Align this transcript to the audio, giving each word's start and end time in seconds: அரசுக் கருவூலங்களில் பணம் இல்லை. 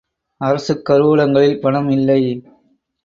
அரசுக் 0.41 0.83
கருவூலங்களில் 0.89 1.59
பணம் 1.59 1.89
இல்லை. 1.89 2.21